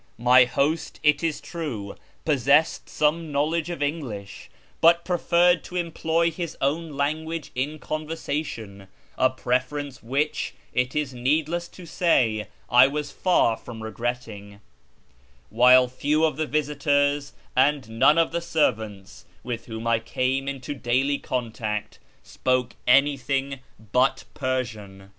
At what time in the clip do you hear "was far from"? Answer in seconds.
12.87-13.83